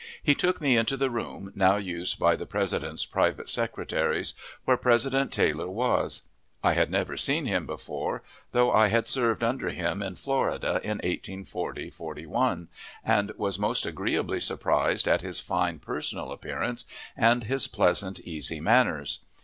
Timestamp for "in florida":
10.01-10.81